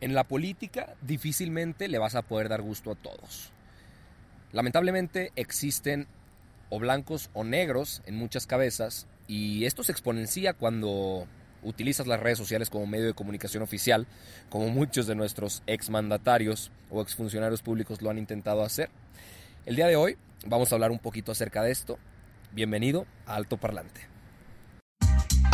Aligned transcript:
En 0.00 0.14
la 0.14 0.24
política 0.24 0.94
difícilmente 1.00 1.88
le 1.88 1.98
vas 1.98 2.14
a 2.14 2.22
poder 2.22 2.48
dar 2.48 2.62
gusto 2.62 2.90
a 2.90 2.94
todos. 2.94 3.50
Lamentablemente 4.52 5.32
existen 5.36 6.06
o 6.68 6.78
blancos 6.78 7.30
o 7.32 7.44
negros 7.44 8.02
en 8.06 8.16
muchas 8.16 8.46
cabezas 8.46 9.06
y 9.26 9.64
esto 9.64 9.82
se 9.82 9.92
exponencia 9.92 10.52
cuando 10.52 11.26
utilizas 11.62 12.06
las 12.06 12.20
redes 12.20 12.38
sociales 12.38 12.70
como 12.70 12.86
medio 12.86 13.06
de 13.06 13.14
comunicación 13.14 13.62
oficial, 13.62 14.06
como 14.50 14.68
muchos 14.68 15.06
de 15.06 15.14
nuestros 15.14 15.62
exmandatarios 15.66 16.70
o 16.90 17.00
exfuncionarios 17.00 17.62
públicos 17.62 18.02
lo 18.02 18.10
han 18.10 18.18
intentado 18.18 18.62
hacer. 18.62 18.90
El 19.64 19.76
día 19.76 19.86
de 19.86 19.96
hoy 19.96 20.16
vamos 20.46 20.70
a 20.70 20.76
hablar 20.76 20.90
un 20.90 20.98
poquito 20.98 21.32
acerca 21.32 21.62
de 21.62 21.72
esto. 21.72 21.98
Bienvenido 22.52 23.06
a 23.26 23.34
Alto 23.34 23.56
Parlante. 23.56 24.15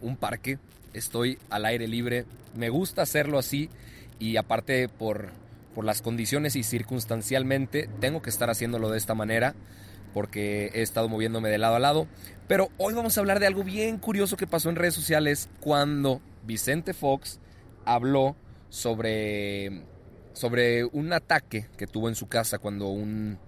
un 0.00 0.16
parque. 0.16 0.58
Estoy 0.92 1.38
al 1.50 1.64
aire 1.66 1.88
libre. 1.88 2.24
Me 2.54 2.68
gusta 2.68 3.02
hacerlo 3.02 3.38
así 3.38 3.70
y 4.18 4.36
aparte 4.36 4.88
por, 4.88 5.30
por 5.74 5.84
las 5.84 6.02
condiciones 6.02 6.56
y 6.56 6.62
circunstancialmente 6.62 7.88
tengo 8.00 8.22
que 8.22 8.30
estar 8.30 8.50
haciéndolo 8.50 8.90
de 8.90 8.98
esta 8.98 9.14
manera 9.14 9.54
porque 10.12 10.70
he 10.74 10.82
estado 10.82 11.08
moviéndome 11.08 11.48
de 11.50 11.58
lado 11.58 11.76
a 11.76 11.80
lado. 11.80 12.06
Pero 12.48 12.68
hoy 12.78 12.94
vamos 12.94 13.16
a 13.16 13.20
hablar 13.20 13.40
de 13.40 13.46
algo 13.46 13.62
bien 13.62 13.98
curioso 13.98 14.36
que 14.36 14.46
pasó 14.46 14.70
en 14.70 14.76
redes 14.76 14.94
sociales 14.94 15.48
cuando 15.60 16.20
Vicente 16.44 16.94
Fox 16.94 17.38
habló 17.84 18.36
sobre, 18.68 19.82
sobre 20.32 20.84
un 20.84 21.12
ataque 21.12 21.66
que 21.76 21.86
tuvo 21.86 22.08
en 22.08 22.14
su 22.14 22.28
casa 22.28 22.58
cuando 22.58 22.88
un, 22.88 23.38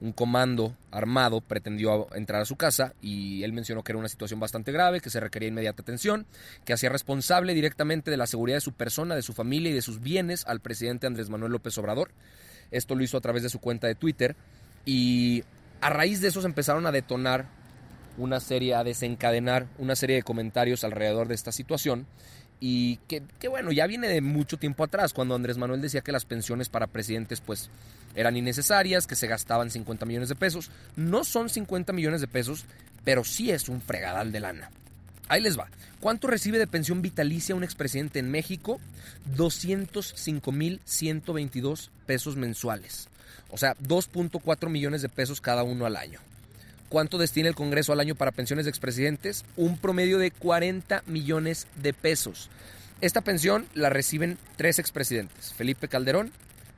un 0.00 0.12
comando 0.12 0.74
armado 0.90 1.40
pretendió 1.40 2.12
entrar 2.14 2.40
a 2.40 2.46
su 2.46 2.56
casa 2.56 2.94
y 3.02 3.42
él 3.42 3.52
mencionó 3.52 3.82
que 3.82 3.92
era 3.92 3.98
una 3.98 4.08
situación 4.08 4.40
bastante 4.40 4.72
grave, 4.72 5.00
que 5.00 5.10
se 5.10 5.20
requería 5.20 5.48
inmediata 5.48 5.82
atención, 5.82 6.26
que 6.64 6.72
hacía 6.72 6.88
responsable 6.88 7.54
directamente 7.54 8.10
de 8.10 8.16
la 8.16 8.26
seguridad 8.26 8.56
de 8.56 8.62
su 8.62 8.72
persona, 8.72 9.14
de 9.14 9.22
su 9.22 9.34
familia 9.34 9.70
y 9.70 9.74
de 9.74 9.82
sus 9.82 10.00
bienes 10.00 10.46
al 10.46 10.60
presidente 10.60 11.06
Andrés 11.06 11.28
Manuel 11.28 11.52
López 11.52 11.76
Obrador. 11.78 12.12
Esto 12.70 12.94
lo 12.94 13.02
hizo 13.02 13.18
a 13.18 13.20
través 13.20 13.42
de 13.42 13.50
su 13.50 13.58
cuenta 13.60 13.86
de 13.86 13.94
Twitter 13.94 14.36
y 14.86 15.44
a 15.80 15.90
raíz 15.90 16.20
de 16.20 16.28
eso 16.28 16.40
se 16.40 16.46
empezaron 16.46 16.86
a 16.86 16.92
detonar 16.92 17.46
una 18.16 18.40
serie, 18.40 18.74
a 18.74 18.84
desencadenar 18.84 19.66
una 19.78 19.96
serie 19.96 20.16
de 20.16 20.22
comentarios 20.22 20.84
alrededor 20.84 21.28
de 21.28 21.34
esta 21.34 21.52
situación 21.52 22.06
y 22.60 22.98
que, 23.08 23.22
bueno, 23.48 23.72
ya 23.72 23.86
viene 23.86 24.08
de 24.08 24.20
mucho 24.20 24.58
tiempo 24.58 24.84
atrás, 24.84 25.14
cuando 25.14 25.34
Andrés 25.34 25.56
Manuel 25.56 25.80
decía 25.80 26.02
que 26.02 26.12
las 26.12 26.26
pensiones 26.26 26.68
para 26.68 26.86
presidentes 26.86 27.40
pues 27.40 27.70
eran 28.14 28.36
innecesarias, 28.36 29.06
que 29.06 29.16
se 29.16 29.26
gastaban 29.26 29.70
50 29.70 30.04
millones 30.04 30.28
de 30.28 30.34
pesos. 30.34 30.70
No 30.94 31.24
son 31.24 31.48
50 31.48 31.94
millones 31.94 32.20
de 32.20 32.28
pesos, 32.28 32.66
pero 33.02 33.24
sí 33.24 33.50
es 33.50 33.70
un 33.70 33.80
fregadal 33.80 34.30
de 34.30 34.40
lana. 34.40 34.70
Ahí 35.28 35.40
les 35.40 35.58
va. 35.58 35.70
¿Cuánto 36.00 36.26
recibe 36.26 36.58
de 36.58 36.66
pensión 36.66 37.00
vitalicia 37.02 37.54
un 37.54 37.64
expresidente 37.64 38.18
en 38.18 38.30
México? 38.30 38.78
205.122 39.36 41.88
pesos 42.04 42.36
mensuales. 42.36 43.08
O 43.50 43.56
sea, 43.56 43.74
2.4 43.78 44.68
millones 44.68 45.00
de 45.02 45.08
pesos 45.08 45.40
cada 45.40 45.62
uno 45.62 45.86
al 45.86 45.96
año. 45.96 46.18
¿Cuánto 46.90 47.18
destina 47.18 47.48
el 47.48 47.54
Congreso 47.54 47.92
al 47.92 48.00
año 48.00 48.16
para 48.16 48.32
pensiones 48.32 48.64
de 48.64 48.70
expresidentes? 48.70 49.44
Un 49.56 49.78
promedio 49.78 50.18
de 50.18 50.32
40 50.32 51.04
millones 51.06 51.68
de 51.76 51.92
pesos. 51.92 52.50
Esta 53.00 53.20
pensión 53.20 53.68
la 53.74 53.90
reciben 53.90 54.38
tres 54.56 54.80
expresidentes, 54.80 55.54
Felipe 55.54 55.86
Calderón, 55.86 56.32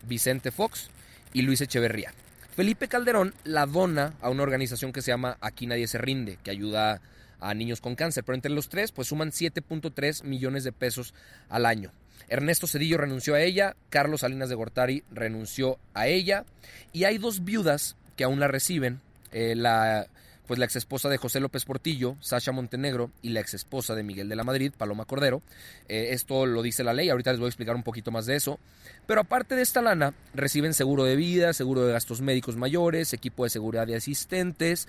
Vicente 0.06 0.50
Fox 0.50 0.90
y 1.32 1.40
Luis 1.40 1.62
Echeverría. 1.62 2.12
Felipe 2.54 2.88
Calderón 2.88 3.32
la 3.44 3.64
dona 3.64 4.12
a 4.20 4.28
una 4.28 4.42
organización 4.42 4.92
que 4.92 5.00
se 5.00 5.12
llama 5.12 5.38
Aquí 5.40 5.66
Nadie 5.66 5.88
Se 5.88 5.96
Rinde, 5.96 6.36
que 6.44 6.50
ayuda 6.50 7.00
a 7.40 7.54
niños 7.54 7.80
con 7.80 7.94
cáncer, 7.94 8.22
pero 8.22 8.36
entre 8.36 8.52
los 8.52 8.68
tres 8.68 8.92
pues 8.92 9.08
suman 9.08 9.30
7.3 9.30 10.24
millones 10.24 10.62
de 10.62 10.72
pesos 10.72 11.14
al 11.48 11.64
año. 11.64 11.90
Ernesto 12.28 12.66
Cedillo 12.66 12.98
renunció 12.98 13.34
a 13.34 13.40
ella, 13.40 13.76
Carlos 13.88 14.20
Salinas 14.20 14.50
de 14.50 14.56
Gortari 14.56 15.04
renunció 15.10 15.78
a 15.94 16.06
ella 16.06 16.44
y 16.92 17.04
hay 17.04 17.16
dos 17.16 17.44
viudas 17.44 17.96
que 18.14 18.24
aún 18.24 18.40
la 18.40 18.48
reciben, 18.48 19.00
eh, 19.32 19.54
la, 19.56 20.06
pues 20.46 20.58
la 20.58 20.64
ex 20.64 20.76
esposa 20.76 21.08
de 21.08 21.16
José 21.16 21.40
López 21.40 21.64
Portillo, 21.64 22.16
Sasha 22.20 22.52
Montenegro, 22.52 23.10
y 23.22 23.30
la 23.30 23.40
ex 23.40 23.54
esposa 23.54 23.94
de 23.94 24.02
Miguel 24.02 24.28
de 24.28 24.36
la 24.36 24.44
Madrid, 24.44 24.72
Paloma 24.76 25.04
Cordero. 25.04 25.42
Eh, 25.88 26.08
esto 26.10 26.46
lo 26.46 26.62
dice 26.62 26.84
la 26.84 26.92
ley, 26.92 27.08
ahorita 27.08 27.30
les 27.30 27.40
voy 27.40 27.46
a 27.46 27.48
explicar 27.48 27.74
un 27.74 27.82
poquito 27.82 28.10
más 28.10 28.26
de 28.26 28.36
eso. 28.36 28.58
Pero 29.06 29.20
aparte 29.20 29.56
de 29.56 29.62
esta 29.62 29.82
lana, 29.82 30.14
reciben 30.34 30.74
seguro 30.74 31.04
de 31.04 31.16
vida, 31.16 31.52
seguro 31.52 31.86
de 31.86 31.92
gastos 31.92 32.20
médicos 32.20 32.56
mayores, 32.56 33.12
equipo 33.12 33.44
de 33.44 33.50
seguridad 33.50 33.86
de 33.86 33.96
asistentes, 33.96 34.88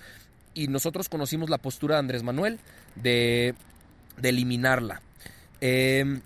y 0.53 0.67
nosotros 0.67 1.09
conocimos 1.09 1.49
la 1.49 1.57
postura 1.57 1.95
de 1.95 1.99
Andrés 1.99 2.23
Manuel 2.23 2.59
de, 2.95 3.55
de 4.17 4.29
eliminarla. 4.29 5.01
Eh, 5.61 6.19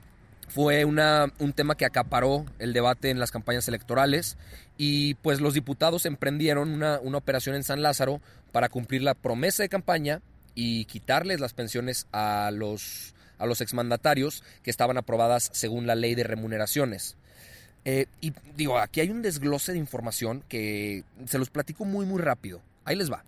fue 0.57 0.85
una, 0.85 1.31
un 1.37 1.53
tema 1.53 1.75
que 1.75 1.85
acaparó 1.85 2.43
el 2.57 2.73
debate 2.73 3.11
en 3.11 3.19
las 3.19 3.29
campañas 3.29 3.67
electorales 3.67 4.37
y 4.75 5.13
pues 5.13 5.39
los 5.39 5.53
diputados 5.53 6.07
emprendieron 6.07 6.71
una, 6.71 6.99
una, 6.99 7.19
operación 7.19 7.55
en 7.55 7.61
San 7.61 7.83
Lázaro 7.83 8.21
para 8.51 8.67
cumplir 8.67 9.03
la 9.03 9.13
promesa 9.13 9.61
de 9.61 9.69
campaña 9.69 10.19
y 10.55 10.85
quitarles 10.85 11.39
las 11.41 11.53
pensiones 11.53 12.07
a 12.11 12.49
los, 12.51 13.13
a 13.37 13.45
los 13.45 13.61
exmandatarios 13.61 14.43
que 14.63 14.71
estaban 14.71 14.97
aprobadas 14.97 15.51
según 15.53 15.85
la 15.85 15.93
ley 15.93 16.15
de 16.15 16.23
remuneraciones. 16.23 17.17
Eh, 17.85 18.07
y 18.19 18.33
digo, 18.55 18.79
aquí 18.79 19.01
hay 19.01 19.11
un 19.11 19.21
desglose 19.21 19.73
de 19.73 19.77
información 19.77 20.43
que 20.49 21.03
se 21.27 21.37
los 21.37 21.51
platico 21.51 21.85
muy 21.85 22.07
muy 22.07 22.19
rápido. 22.19 22.63
Ahí 22.83 22.95
les 22.95 23.11
va. 23.11 23.23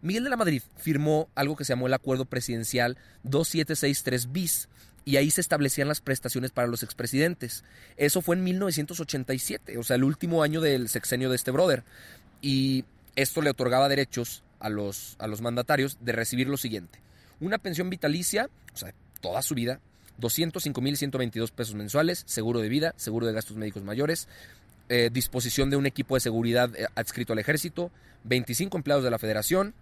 Miguel 0.00 0.24
de 0.24 0.30
la 0.30 0.38
Madrid 0.38 0.62
firmó 0.78 1.28
algo 1.34 1.56
que 1.56 1.66
se 1.66 1.74
llamó 1.74 1.88
el 1.88 1.92
Acuerdo 1.92 2.24
Presidencial 2.24 2.96
2763 3.24 4.32
bis 4.32 4.70
y 5.04 5.16
ahí 5.16 5.30
se 5.30 5.40
establecían 5.40 5.88
las 5.88 6.00
prestaciones 6.00 6.50
para 6.50 6.68
los 6.68 6.82
expresidentes. 6.82 7.64
Eso 7.96 8.22
fue 8.22 8.36
en 8.36 8.44
1987, 8.44 9.78
o 9.78 9.82
sea, 9.82 9.96
el 9.96 10.04
último 10.04 10.42
año 10.42 10.60
del 10.60 10.88
sexenio 10.88 11.30
de 11.30 11.36
este 11.36 11.50
brother. 11.50 11.84
Y 12.42 12.84
esto 13.16 13.42
le 13.42 13.50
otorgaba 13.50 13.88
derechos 13.88 14.42
a 14.58 14.68
los, 14.68 15.16
a 15.18 15.26
los 15.26 15.40
mandatarios 15.40 15.98
de 16.00 16.12
recibir 16.12 16.48
lo 16.48 16.56
siguiente. 16.56 17.00
Una 17.40 17.58
pensión 17.58 17.90
vitalicia, 17.90 18.48
o 18.74 18.76
sea, 18.76 18.92
toda 19.20 19.42
su 19.42 19.54
vida, 19.54 19.80
205.122 20.20 21.50
pesos 21.50 21.74
mensuales, 21.74 22.22
seguro 22.26 22.60
de 22.60 22.68
vida, 22.68 22.94
seguro 22.96 23.26
de 23.26 23.32
gastos 23.32 23.56
médicos 23.56 23.82
mayores, 23.82 24.28
eh, 24.88 25.08
disposición 25.12 25.70
de 25.70 25.76
un 25.76 25.86
equipo 25.86 26.14
de 26.14 26.20
seguridad 26.20 26.70
eh, 26.76 26.86
adscrito 26.94 27.32
al 27.32 27.38
ejército, 27.38 27.90
25 28.24 28.76
empleados 28.76 29.04
de 29.04 29.10
la 29.10 29.18
federación, 29.18 29.74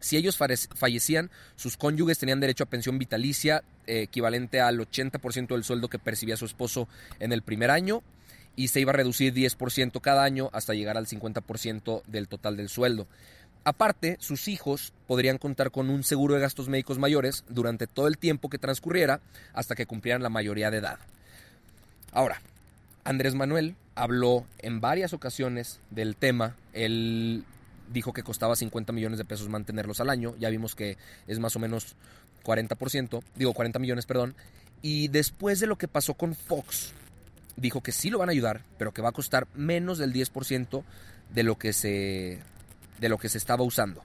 si 0.00 0.16
ellos 0.16 0.36
fallecían, 0.36 1.30
sus 1.56 1.76
cónyuges 1.76 2.18
tenían 2.18 2.40
derecho 2.40 2.64
a 2.64 2.68
pensión 2.68 2.98
vitalicia 2.98 3.62
eh, 3.86 4.02
equivalente 4.02 4.60
al 4.60 4.78
80% 4.78 5.48
del 5.48 5.64
sueldo 5.64 5.88
que 5.88 5.98
percibía 5.98 6.36
su 6.36 6.44
esposo 6.44 6.88
en 7.18 7.32
el 7.32 7.42
primer 7.42 7.70
año 7.70 8.02
y 8.54 8.68
se 8.68 8.80
iba 8.80 8.90
a 8.90 8.96
reducir 8.96 9.34
10% 9.34 10.00
cada 10.00 10.24
año 10.24 10.50
hasta 10.52 10.74
llegar 10.74 10.96
al 10.96 11.06
50% 11.06 12.02
del 12.06 12.28
total 12.28 12.56
del 12.56 12.68
sueldo. 12.68 13.06
Aparte, 13.64 14.16
sus 14.20 14.48
hijos 14.48 14.92
podrían 15.06 15.38
contar 15.38 15.70
con 15.70 15.90
un 15.90 16.02
seguro 16.02 16.34
de 16.34 16.40
gastos 16.40 16.68
médicos 16.68 16.98
mayores 16.98 17.44
durante 17.48 17.86
todo 17.86 18.06
el 18.08 18.18
tiempo 18.18 18.48
que 18.48 18.58
transcurriera 18.58 19.20
hasta 19.52 19.74
que 19.74 19.86
cumplieran 19.86 20.22
la 20.22 20.28
mayoría 20.28 20.70
de 20.70 20.78
edad. 20.78 20.98
Ahora, 22.12 22.40
Andrés 23.04 23.34
Manuel 23.34 23.76
habló 23.94 24.46
en 24.58 24.80
varias 24.80 25.12
ocasiones 25.12 25.80
del 25.90 26.16
tema. 26.16 26.56
Él 26.72 27.44
dijo 27.92 28.12
que 28.12 28.22
costaba 28.22 28.56
50 28.56 28.92
millones 28.92 29.18
de 29.18 29.24
pesos 29.24 29.48
mantenerlos 29.48 30.00
al 30.00 30.10
año. 30.10 30.34
Ya 30.38 30.50
vimos 30.50 30.74
que 30.74 30.96
es 31.26 31.38
más 31.38 31.56
o 31.56 31.58
menos 31.58 31.96
40%, 32.44 33.22
digo 33.34 33.52
40 33.52 33.78
millones, 33.78 34.06
perdón. 34.06 34.34
Y 34.82 35.08
después 35.08 35.60
de 35.60 35.66
lo 35.66 35.76
que 35.76 35.88
pasó 35.88 36.14
con 36.14 36.34
Fox, 36.34 36.92
dijo 37.56 37.82
que 37.82 37.92
sí 37.92 38.10
lo 38.10 38.18
van 38.18 38.28
a 38.28 38.32
ayudar, 38.32 38.62
pero 38.78 38.92
que 38.92 39.02
va 39.02 39.08
a 39.10 39.12
costar 39.12 39.46
menos 39.54 39.98
del 39.98 40.12
10% 40.12 40.84
de 41.34 41.42
lo 41.42 41.58
que 41.58 41.72
se, 41.72 42.38
de 43.00 43.08
lo 43.08 43.18
que 43.18 43.28
se 43.28 43.38
estaba 43.38 43.64
usando. 43.64 44.02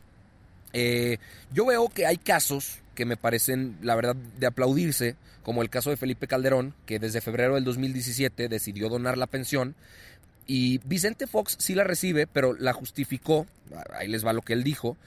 Eh, 0.74 1.20
yo 1.52 1.66
veo 1.66 1.88
que 1.90 2.08
hay 2.08 2.18
casos 2.18 2.80
que 2.96 3.06
me 3.06 3.18
parecen, 3.18 3.78
la 3.82 3.96
verdad, 3.96 4.16
de 4.16 4.48
aplaudirse, 4.48 5.16
como 5.44 5.62
el 5.62 5.70
caso 5.70 5.90
de 5.90 5.98
Felipe 5.98 6.28
Calderón, 6.28 6.74
que 6.86 7.00
desde 7.00 7.22
febrero 7.22 7.56
del 7.56 7.64
2017 7.64 8.50
decidió 8.50 8.90
donar 8.90 9.18
la 9.18 9.28
pensión. 9.28 9.76
Y 10.46 10.80
Vicente 10.80 11.28
Fox 11.28 11.56
sí 11.60 11.76
la 11.76 11.84
recibe, 11.84 12.28
pero 12.28 12.54
la 12.54 12.74
justificó, 12.74 13.48
ahí 13.94 14.08
les 14.08 14.26
va 14.26 14.34
lo 14.34 14.42
que 14.42 14.54
él 14.54 14.64
dijo, 14.64 14.98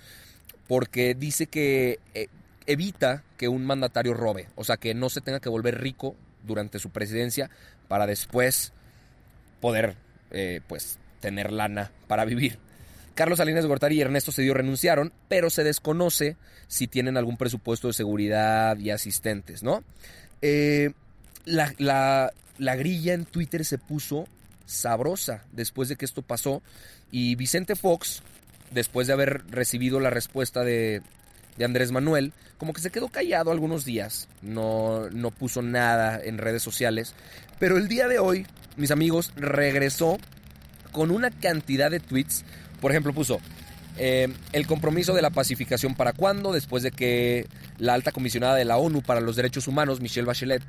porque 0.66 1.14
dice 1.14 1.46
que 1.46 1.98
eh, 2.14 2.28
evita 2.66 3.22
que 3.36 3.48
un 3.48 3.66
mandatario 3.66 4.14
robe, 4.14 4.48
o 4.54 4.64
sea, 4.64 4.76
que 4.76 4.94
no 4.94 5.08
se 5.08 5.20
tenga 5.20 5.40
que 5.40 5.48
volver 5.48 5.80
rico 5.80 6.16
durante 6.44 6.78
su 6.78 6.90
presidencia 6.90 7.50
para 7.88 8.06
después 8.06 8.72
poder, 9.60 9.96
eh, 10.30 10.60
pues, 10.66 10.98
tener 11.20 11.52
lana 11.52 11.92
para 12.06 12.24
vivir. 12.24 12.58
Carlos 13.14 13.38
Salinas 13.38 13.64
de 13.64 13.68
Gortari 13.68 13.96
y 13.96 14.00
Ernesto 14.02 14.32
Cedillo 14.32 14.54
renunciaron, 14.54 15.12
pero 15.28 15.48
se 15.48 15.64
desconoce 15.64 16.36
si 16.66 16.86
tienen 16.86 17.16
algún 17.16 17.36
presupuesto 17.36 17.88
de 17.88 17.94
seguridad 17.94 18.76
y 18.78 18.90
asistentes, 18.90 19.62
¿no? 19.62 19.82
Eh, 20.42 20.92
la, 21.46 21.72
la 22.58 22.76
grilla 22.76 23.14
en 23.14 23.24
Twitter 23.24 23.64
se 23.64 23.78
puso 23.78 24.26
sabrosa 24.66 25.44
después 25.52 25.88
de 25.88 25.96
que 25.96 26.04
esto 26.04 26.22
pasó. 26.22 26.62
Y 27.10 27.34
Vicente 27.36 27.76
Fox, 27.76 28.22
después 28.70 29.06
de 29.06 29.14
haber 29.14 29.44
recibido 29.50 30.00
la 30.00 30.10
respuesta 30.10 30.64
de, 30.64 31.02
de 31.56 31.64
Andrés 31.64 31.92
Manuel, 31.92 32.32
como 32.58 32.72
que 32.72 32.80
se 32.80 32.90
quedó 32.90 33.08
callado 33.08 33.50
algunos 33.50 33.84
días, 33.84 34.28
no, 34.42 35.08
no 35.10 35.30
puso 35.30 35.62
nada 35.62 36.20
en 36.22 36.38
redes 36.38 36.62
sociales, 36.62 37.14
pero 37.58 37.76
el 37.76 37.88
día 37.88 38.08
de 38.08 38.18
hoy, 38.18 38.46
mis 38.76 38.90
amigos, 38.90 39.32
regresó 39.36 40.18
con 40.92 41.10
una 41.10 41.30
cantidad 41.30 41.90
de 41.90 42.00
tweets. 42.00 42.44
Por 42.80 42.90
ejemplo, 42.90 43.12
puso 43.12 43.40
eh, 43.98 44.28
el 44.52 44.66
compromiso 44.66 45.14
de 45.14 45.22
la 45.22 45.30
pacificación 45.30 45.94
para 45.94 46.12
cuándo, 46.12 46.52
después 46.52 46.82
de 46.82 46.90
que 46.90 47.46
la 47.78 47.94
alta 47.94 48.12
comisionada 48.12 48.54
de 48.54 48.64
la 48.64 48.76
ONU 48.76 49.02
para 49.02 49.20
los 49.20 49.36
Derechos 49.36 49.68
Humanos, 49.68 50.00
Michelle 50.00 50.26
Bachelet, 50.26 50.62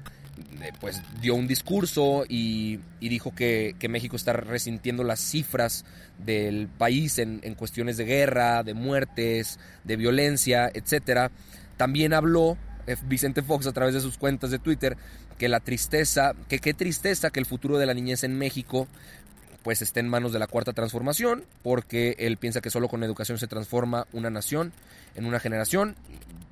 pues 0.79 1.01
dio 1.21 1.35
un 1.35 1.47
discurso 1.47 2.23
y, 2.27 2.79
dijo 2.99 3.33
que, 3.33 3.75
México 3.89 4.15
está 4.15 4.33
resintiendo 4.33 5.03
las 5.03 5.19
cifras 5.19 5.85
del 6.17 6.67
país 6.67 7.19
en, 7.19 7.55
cuestiones 7.55 7.97
de 7.97 8.05
guerra, 8.05 8.63
de 8.63 8.73
muertes, 8.73 9.59
de 9.83 9.95
violencia, 9.95 10.69
etc. 10.73 11.31
También 11.77 12.13
habló 12.13 12.57
eh, 12.87 12.95
Vicente 13.05 13.41
Fox 13.41 13.67
a 13.67 13.73
través 13.73 13.93
de 13.93 14.01
sus 14.01 14.17
cuentas 14.17 14.51
de 14.51 14.59
Twitter 14.59 14.97
que 15.37 15.47
la 15.49 15.59
tristeza, 15.59 16.33
que 16.47 16.59
qué 16.59 16.73
tristeza 16.73 17.29
que 17.29 17.39
el 17.39 17.45
futuro 17.45 17.77
de 17.77 17.85
la 17.85 17.93
niñez 17.93 18.23
en 18.23 18.37
México 18.37 18.87
pues 19.67 19.81
esté 19.81 19.99
en 19.99 20.07
manos 20.07 20.31
de 20.31 20.39
la 20.39 20.47
cuarta 20.47 20.71
transformación, 20.71 21.43
porque 21.61 22.15
él 22.19 22.37
piensa 22.37 22.61
que 22.61 22.69
solo 22.69 22.87
con 22.87 23.03
educación 23.03 23.37
se 23.37 23.47
transforma 23.47 24.07
una 24.13 24.29
nación 24.29 24.71
en 25.13 25.25
una 25.25 25.41
generación. 25.41 25.97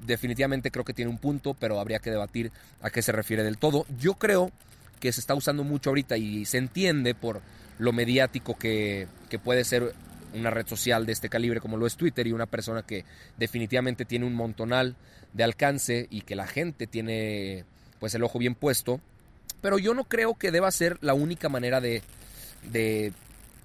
Definitivamente 0.06 0.70
creo 0.70 0.84
que 0.84 0.94
tiene 0.94 1.12
un 1.12 1.18
punto, 1.18 1.54
pero 1.54 1.80
habría 1.80 2.00
que 2.00 2.12
debatir 2.12 2.52
a 2.82 2.90
qué 2.90 3.02
se 3.02 3.14
refiere 3.14 3.46
del 3.46 3.58
todo. 3.58 3.86
Yo 3.98 4.16
creo 4.16 4.52
que 5.00 5.14
se 5.14 5.22
está 5.22 5.34
usando 5.34 5.64
mucho 5.64 5.92
ahorita 5.92 6.18
y 6.18 6.44
se 6.44 6.58
entiende 6.58 7.16
por 7.16 7.42
lo 7.80 7.94
mediático 7.94 8.58
que, 8.58 9.08
que 9.30 9.40
puede 9.40 9.64
ser 9.64 9.94
una 10.34 10.50
red 10.50 10.68
social 10.68 11.06
de 11.06 11.14
este 11.14 11.30
calibre 11.30 11.62
como 11.62 11.78
lo 11.78 11.88
es 11.88 11.96
Twitter 11.96 12.28
y 12.28 12.34
una 12.34 12.48
persona 12.48 12.82
que 12.82 13.06
definitivamente 13.38 14.04
tiene 14.04 14.26
un 14.26 14.34
montonal 14.34 14.98
de 15.32 15.46
alcance 15.46 16.08
y 16.10 16.24
que 16.24 16.36
la 16.36 16.48
gente 16.48 16.86
tiene 16.86 17.64
pues 17.98 18.14
el 18.14 18.24
ojo 18.24 18.40
bien 18.40 18.56
puesto. 18.56 19.00
Pero 19.62 19.80
yo 19.80 19.94
no 19.94 20.04
creo 20.04 20.34
que 20.34 20.52
deba 20.52 20.70
ser 20.70 20.98
la 21.00 21.14
única 21.14 21.48
manera 21.48 21.80
de 21.80 22.04
de 22.72 23.14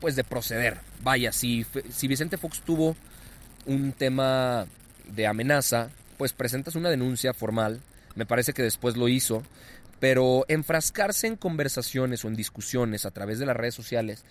pues 0.01 0.17
de 0.17 0.25
proceder. 0.25 0.79
Vaya, 1.03 1.31
si, 1.33 1.67
si 1.93 2.09
Vicente 2.09 2.39
Fox 2.39 2.63
tuvo 2.63 2.97
un 3.67 3.93
tema 3.93 4.67
de 5.07 5.27
amenaza, 5.27 5.91
pues 6.17 6.33
presentas 6.33 6.75
una 6.75 6.91
denuncia 6.91 7.35
formal, 7.35 7.81
me 8.15 8.27
parece 8.27 8.53
que 8.53 8.63
después 8.63 8.97
lo 8.97 9.09
hizo, 9.09 9.43
pero 10.01 10.47
enfrascarse 10.49 11.27
en 11.27 11.37
conversaciones 11.37 12.25
o 12.25 12.29
en 12.29 12.37
discusiones 12.37 13.05
a 13.05 13.11
través 13.11 13.39
de 13.39 13.47
las 13.47 13.57
redes 13.57 13.75
sociales, 13.75 14.25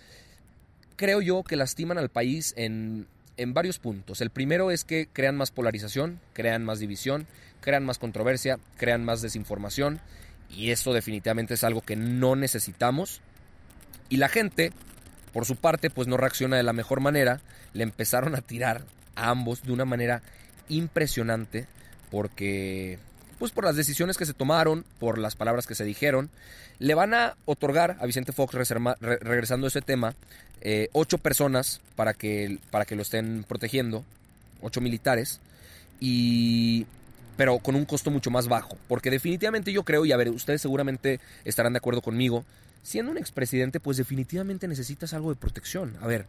creo 0.96 1.20
yo 1.22 1.44
que 1.44 1.56
lastiman 1.56 1.98
al 1.98 2.08
país 2.08 2.52
en, 2.56 3.06
en 3.36 3.54
varios 3.54 3.78
puntos. 3.78 4.20
El 4.20 4.30
primero 4.30 4.72
es 4.72 4.84
que 4.84 5.08
crean 5.12 5.36
más 5.36 5.52
polarización, 5.52 6.20
crean 6.32 6.64
más 6.64 6.80
división, 6.80 7.26
crean 7.60 7.84
más 7.84 7.98
controversia, 7.98 8.58
crean 8.76 9.04
más 9.04 9.22
desinformación, 9.22 10.00
y 10.50 10.72
eso 10.72 10.92
definitivamente 10.92 11.54
es 11.54 11.62
algo 11.62 11.80
que 11.80 11.94
no 11.94 12.34
necesitamos 12.34 13.20
y 14.10 14.18
la 14.18 14.28
gente, 14.28 14.72
por 15.32 15.46
su 15.46 15.56
parte, 15.56 15.88
pues 15.88 16.06
no 16.08 16.18
reacciona 16.18 16.58
de 16.58 16.62
la 16.62 16.74
mejor 16.74 17.00
manera. 17.00 17.40
Le 17.72 17.84
empezaron 17.84 18.34
a 18.34 18.42
tirar 18.42 18.82
a 19.14 19.30
ambos 19.30 19.62
de 19.62 19.72
una 19.72 19.86
manera 19.86 20.20
impresionante 20.68 21.66
porque 22.10 22.98
pues 23.38 23.52
por 23.52 23.64
las 23.64 23.74
decisiones 23.74 24.18
que 24.18 24.26
se 24.26 24.34
tomaron, 24.34 24.84
por 24.98 25.16
las 25.16 25.34
palabras 25.34 25.66
que 25.66 25.74
se 25.74 25.84
dijeron, 25.84 26.28
le 26.78 26.94
van 26.94 27.14
a 27.14 27.36
otorgar 27.46 27.96
a 27.98 28.06
Vicente 28.06 28.32
Fox, 28.32 28.54
regresando 29.00 29.66
a 29.66 29.68
ese 29.68 29.80
tema, 29.80 30.14
eh, 30.60 30.88
ocho 30.92 31.16
personas 31.16 31.80
para 31.96 32.12
que, 32.12 32.58
para 32.70 32.84
que 32.84 32.96
lo 32.96 33.02
estén 33.02 33.44
protegiendo, 33.48 34.04
ocho 34.60 34.82
militares, 34.82 35.40
y 36.00 36.86
pero 37.38 37.58
con 37.60 37.76
un 37.76 37.86
costo 37.86 38.10
mucho 38.10 38.30
más 38.30 38.48
bajo, 38.48 38.76
porque 38.88 39.10
definitivamente 39.10 39.72
yo 39.72 39.84
creo, 39.84 40.04
y 40.04 40.12
a 40.12 40.18
ver, 40.18 40.28
ustedes 40.28 40.60
seguramente 40.60 41.20
estarán 41.46 41.72
de 41.72 41.78
acuerdo 41.78 42.02
conmigo, 42.02 42.44
siendo 42.82 43.12
un 43.12 43.18
expresidente, 43.18 43.80
pues 43.80 43.96
definitivamente 43.96 44.68
necesitas 44.68 45.12
algo 45.14 45.30
de 45.30 45.36
protección. 45.36 45.96
A 46.00 46.06
ver, 46.06 46.26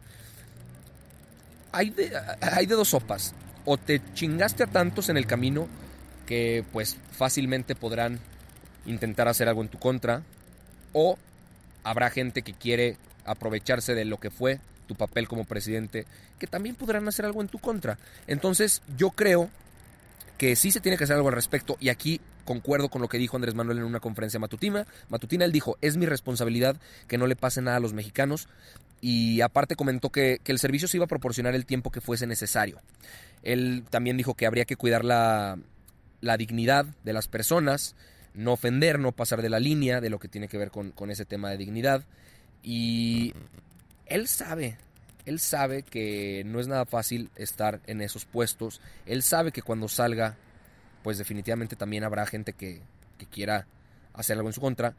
hay 1.72 1.90
de, 1.90 2.12
hay 2.40 2.66
de 2.66 2.74
dos 2.74 2.88
sopas. 2.88 3.34
O 3.64 3.76
te 3.76 4.00
chingaste 4.14 4.64
a 4.64 4.66
tantos 4.66 5.08
en 5.08 5.16
el 5.16 5.26
camino 5.26 5.68
que 6.26 6.64
pues 6.72 6.96
fácilmente 7.12 7.74
podrán 7.74 8.18
intentar 8.86 9.28
hacer 9.28 9.48
algo 9.48 9.62
en 9.62 9.68
tu 9.68 9.78
contra. 9.78 10.22
O 10.92 11.18
habrá 11.84 12.10
gente 12.10 12.42
que 12.42 12.54
quiere 12.54 12.96
aprovecharse 13.24 13.94
de 13.94 14.04
lo 14.04 14.18
que 14.18 14.30
fue 14.30 14.60
tu 14.86 14.94
papel 14.94 15.28
como 15.28 15.44
presidente, 15.44 16.06
que 16.38 16.46
también 16.46 16.74
podrán 16.74 17.06
hacer 17.08 17.24
algo 17.24 17.40
en 17.40 17.48
tu 17.48 17.58
contra. 17.58 17.98
Entonces 18.26 18.82
yo 18.96 19.10
creo 19.10 19.48
que 20.38 20.56
sí 20.56 20.70
se 20.70 20.80
tiene 20.80 20.98
que 20.98 21.04
hacer 21.04 21.16
algo 21.16 21.28
al 21.28 21.34
respecto 21.34 21.76
y 21.80 21.88
aquí 21.88 22.20
concuerdo 22.44 22.88
con 22.88 23.02
lo 23.02 23.08
que 23.08 23.18
dijo 23.18 23.36
Andrés 23.36 23.54
Manuel 23.54 23.78
en 23.78 23.84
una 23.84 24.00
conferencia 24.00 24.40
matutina. 24.40 24.86
Matutina 25.08 25.44
él 25.44 25.52
dijo, 25.52 25.76
es 25.80 25.96
mi 25.96 26.06
responsabilidad 26.06 26.76
que 27.08 27.18
no 27.18 27.26
le 27.26 27.36
pase 27.36 27.62
nada 27.62 27.76
a 27.76 27.80
los 27.80 27.92
mexicanos 27.92 28.48
y 29.00 29.40
aparte 29.40 29.74
comentó 29.76 30.10
que, 30.10 30.40
el 30.44 30.58
servicio 30.58 30.86
se 30.86 30.96
iba 30.96 31.04
a 31.04 31.08
proporcionar 31.08 31.54
el 31.54 31.66
tiempo 31.66 31.90
que 31.90 32.00
fuese 32.00 32.26
necesario. 32.26 32.80
Él 33.42 33.84
también 33.90 34.16
dijo 34.16 34.34
que 34.34 34.46
habría 34.46 34.64
que 34.64 34.76
cuidar 34.76 35.04
la, 35.04 35.58
la 36.20 36.36
dignidad 36.36 36.86
de 37.02 37.12
las 37.12 37.26
personas, 37.26 37.96
no 38.34 38.52
ofender, 38.52 39.00
no 39.00 39.12
pasar 39.12 39.42
de 39.42 39.50
la 39.50 39.58
línea 39.58 40.00
de 40.00 40.08
lo 40.08 40.20
que 40.20 40.28
tiene 40.28 40.48
que 40.48 40.56
ver 40.56 40.70
con, 40.70 40.92
con 40.92 41.10
ese 41.10 41.24
tema 41.24 41.50
de 41.50 41.56
dignidad. 41.56 42.04
Y 42.62 43.34
él 44.06 44.28
sabe, 44.28 44.78
él 45.26 45.40
sabe 45.40 45.82
que 45.82 46.44
no 46.46 46.60
es 46.60 46.68
nada 46.68 46.84
fácil 46.84 47.30
estar 47.34 47.80
en 47.88 48.02
esos 48.02 48.24
puestos. 48.24 48.80
Él 49.06 49.24
sabe 49.24 49.50
que 49.50 49.62
cuando 49.62 49.88
salga, 49.88 50.36
pues 51.02 51.18
definitivamente 51.18 51.76
también 51.76 52.04
habrá 52.04 52.26
gente 52.26 52.52
que, 52.52 52.82
quiera 53.30 53.68
hacer 54.14 54.36
algo 54.36 54.48
en 54.48 54.52
su 54.52 54.60
contra. 54.60 54.96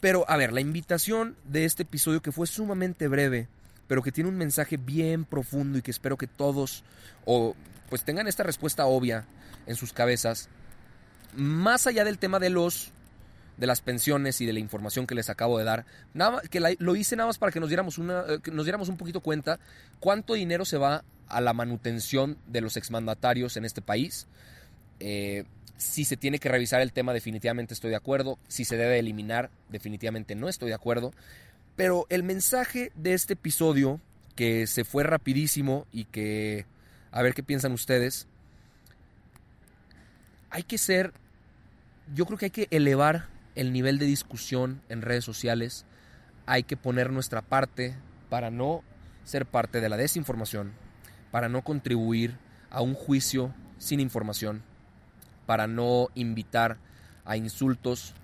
Pero 0.00 0.28
a 0.28 0.36
ver, 0.36 0.52
la 0.52 0.60
invitación 0.60 1.36
de 1.44 1.64
este 1.64 1.84
episodio 1.84 2.20
que 2.20 2.32
fue 2.32 2.48
sumamente 2.48 3.06
breve, 3.06 3.46
pero 3.86 4.02
que 4.02 4.10
tiene 4.10 4.28
un 4.28 4.36
mensaje 4.36 4.76
bien 4.76 5.24
profundo 5.24 5.78
y 5.78 5.82
que 5.82 5.92
espero 5.92 6.16
que 6.16 6.26
todos 6.26 6.82
o 7.26 7.54
pues 7.88 8.02
tengan 8.04 8.26
esta 8.26 8.42
respuesta 8.42 8.86
obvia 8.86 9.24
en 9.66 9.76
sus 9.76 9.92
cabezas, 9.92 10.48
más 11.36 11.86
allá 11.86 12.04
del 12.04 12.18
tema 12.18 12.40
de 12.40 12.50
los 12.50 12.92
de 13.56 13.66
las 13.66 13.82
pensiones 13.82 14.40
y 14.40 14.46
de 14.46 14.54
la 14.54 14.58
información 14.58 15.06
que 15.06 15.14
les 15.14 15.28
acabo 15.28 15.58
de 15.58 15.64
dar. 15.64 15.84
Nada, 16.14 16.40
que 16.50 16.60
lo 16.78 16.96
hice 16.96 17.14
nada 17.14 17.26
más 17.26 17.36
para 17.36 17.52
que 17.52 17.60
nos 17.60 17.68
diéramos, 17.68 17.98
una, 17.98 18.24
eh, 18.26 18.40
nos 18.50 18.64
diéramos 18.64 18.88
un 18.88 18.96
poquito 18.96 19.20
cuenta 19.20 19.60
cuánto 20.00 20.32
dinero 20.32 20.64
se 20.64 20.78
va 20.78 21.04
a 21.28 21.40
la 21.42 21.52
manutención 21.52 22.38
de 22.46 22.62
los 22.62 22.78
exmandatarios 22.78 23.58
en 23.58 23.66
este 23.66 23.82
país. 23.82 24.26
Eh, 25.00 25.44
si 25.76 26.04
se 26.04 26.16
tiene 26.16 26.38
que 26.38 26.48
revisar 26.48 26.80
el 26.82 26.92
tema, 26.92 27.12
definitivamente 27.12 27.74
estoy 27.74 27.90
de 27.90 27.96
acuerdo. 27.96 28.38
Si 28.48 28.64
se 28.64 28.76
debe 28.76 28.98
eliminar, 28.98 29.50
definitivamente 29.70 30.34
no 30.34 30.48
estoy 30.48 30.68
de 30.68 30.74
acuerdo. 30.74 31.12
Pero 31.74 32.06
el 32.10 32.22
mensaje 32.22 32.92
de 32.94 33.14
este 33.14 33.32
episodio, 33.32 34.00
que 34.36 34.66
se 34.66 34.84
fue 34.84 35.02
rapidísimo 35.02 35.86
y 35.90 36.04
que, 36.04 36.66
a 37.10 37.22
ver 37.22 37.32
qué 37.32 37.42
piensan 37.42 37.72
ustedes, 37.72 38.28
hay 40.50 40.64
que 40.64 40.78
ser, 40.78 41.14
yo 42.14 42.26
creo 42.26 42.38
que 42.38 42.46
hay 42.46 42.50
que 42.50 42.68
elevar 42.70 43.28
el 43.54 43.72
nivel 43.72 43.98
de 43.98 44.06
discusión 44.06 44.82
en 44.88 45.00
redes 45.00 45.24
sociales, 45.24 45.86
hay 46.44 46.64
que 46.64 46.76
poner 46.76 47.10
nuestra 47.10 47.40
parte 47.40 47.96
para 48.28 48.50
no 48.50 48.82
ser 49.24 49.46
parte 49.46 49.80
de 49.80 49.88
la 49.88 49.96
desinformación, 49.96 50.72
para 51.30 51.48
no 51.48 51.62
contribuir 51.62 52.36
a 52.70 52.82
un 52.82 52.94
juicio 52.94 53.54
sin 53.78 54.00
información, 54.00 54.62
para 55.50 55.66
no 55.66 56.10
invitar 56.14 56.76
a 57.24 57.36
insultos 57.36 58.14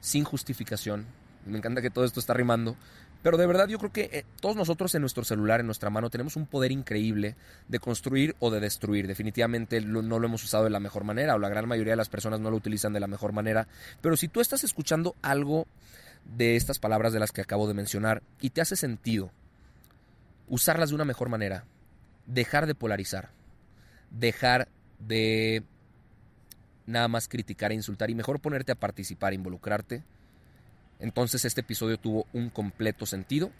sin 0.00 0.22
justificación. 0.22 1.06
Me 1.44 1.58
encanta 1.58 1.82
que 1.82 1.90
todo 1.90 2.04
esto 2.04 2.20
está 2.20 2.34
rimando. 2.34 2.76
Pero 3.20 3.36
de 3.36 3.48
verdad 3.48 3.66
yo 3.66 3.80
creo 3.80 3.92
que 3.92 4.10
eh, 4.12 4.24
todos 4.40 4.54
nosotros 4.54 4.94
en 4.94 5.00
nuestro 5.00 5.24
celular, 5.24 5.58
en 5.58 5.66
nuestra 5.66 5.90
mano, 5.90 6.08
tenemos 6.08 6.36
un 6.36 6.46
poder 6.46 6.70
increíble 6.70 7.34
de 7.66 7.80
construir 7.80 8.36
o 8.38 8.52
de 8.52 8.60
destruir. 8.60 9.08
Definitivamente 9.08 9.80
no 9.80 10.20
lo 10.20 10.24
hemos 10.24 10.44
usado 10.44 10.62
de 10.62 10.70
la 10.70 10.78
mejor 10.78 11.02
manera 11.02 11.34
o 11.34 11.40
la 11.40 11.48
gran 11.48 11.66
mayoría 11.66 11.94
de 11.94 11.96
las 11.96 12.10
personas 12.10 12.38
no 12.38 12.48
lo 12.48 12.56
utilizan 12.56 12.92
de 12.92 13.00
la 13.00 13.08
mejor 13.08 13.32
manera. 13.32 13.66
Pero 14.00 14.16
si 14.16 14.28
tú 14.28 14.40
estás 14.40 14.62
escuchando 14.62 15.16
algo 15.20 15.66
de 16.26 16.54
estas 16.54 16.78
palabras 16.78 17.12
de 17.12 17.18
las 17.18 17.32
que 17.32 17.40
acabo 17.40 17.66
de 17.66 17.74
mencionar 17.74 18.22
y 18.40 18.50
te 18.50 18.60
hace 18.60 18.76
sentido 18.76 19.32
usarlas 20.46 20.90
de 20.90 20.94
una 20.94 21.04
mejor 21.04 21.28
manera, 21.28 21.64
dejar 22.26 22.68
de 22.68 22.76
polarizar, 22.76 23.30
dejar 24.12 24.68
de 25.00 25.64
nada 26.88 27.08
más 27.08 27.28
criticar 27.28 27.70
e 27.70 27.74
insultar 27.76 28.10
y 28.10 28.14
mejor 28.14 28.40
ponerte 28.40 28.72
a 28.72 28.74
participar, 28.74 29.34
involucrarte, 29.34 30.02
entonces 31.00 31.44
este 31.44 31.60
episodio 31.60 31.98
tuvo 31.98 32.26
un 32.32 32.50
completo 32.50 33.06
sentido 33.06 33.50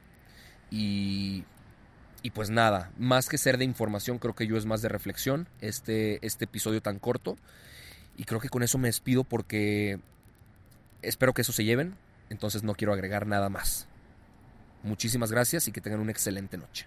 y, 0.71 1.45
y 2.23 2.31
pues 2.31 2.51
nada, 2.51 2.91
más 2.99 3.29
que 3.29 3.39
ser 3.39 3.59
de 3.59 3.65
información, 3.65 4.19
creo 4.19 4.35
que 4.35 4.47
yo 4.47 4.57
es 4.57 4.67
más 4.67 4.83
de 4.83 4.89
reflexión 4.89 5.49
este, 5.61 6.25
este 6.27 6.47
episodio 6.47 6.83
tan 6.83 6.99
corto. 6.99 7.37
Y 8.17 8.25
creo 8.25 8.41
que 8.41 8.49
con 8.49 8.65
eso 8.65 8.79
me 8.79 8.89
despido 8.89 9.23
porque 9.23 10.01
espero 11.03 11.33
que 11.33 11.43
eso 11.43 11.53
se 11.53 11.65
lleven, 11.65 11.95
entonces 12.31 12.65
no 12.65 12.75
quiero 12.75 12.93
agregar 12.93 13.29
nada 13.29 13.49
más. 13.49 13.87
Muchísimas 14.83 15.31
gracias 15.31 15.69
y 15.69 15.73
que 15.73 15.81
tengan 15.81 16.01
una 16.01 16.11
excelente 16.11 16.59
noche. 16.59 16.87